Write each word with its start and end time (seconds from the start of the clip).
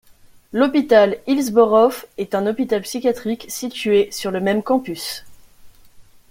L'Hôpital 0.51 1.19
Hillsborough 1.27 2.05
est 2.17 2.33
un 2.33 2.47
Hôpital 2.47 2.81
psychiatrique 2.81 3.45
situé 3.51 4.09
sur 4.11 4.31
le 4.31 4.39
même 4.41 4.63
campus. 4.63 5.25